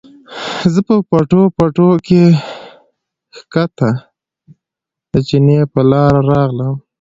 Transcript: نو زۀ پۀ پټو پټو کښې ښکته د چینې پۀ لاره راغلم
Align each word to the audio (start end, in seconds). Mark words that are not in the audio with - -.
نو 0.59 0.67
زۀ 0.73 0.81
پۀ 0.87 0.95
پټو 1.09 1.41
پټو 1.57 1.87
کښې 2.05 2.23
ښکته 3.35 3.89
د 5.11 5.13
چینې 5.27 5.57
پۀ 5.71 5.81
لاره 5.91 6.21
راغلم 6.31 6.73